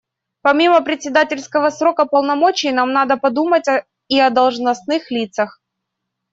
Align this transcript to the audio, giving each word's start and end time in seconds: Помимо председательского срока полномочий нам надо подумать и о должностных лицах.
Помимо 0.41 0.81
председательского 0.83 1.69
срока 1.69 2.05
полномочий 2.07 2.71
нам 2.71 2.91
надо 2.91 3.17
подумать 3.17 3.67
и 4.07 4.19
о 4.19 4.31
должностных 4.31 5.11
лицах. 5.11 5.61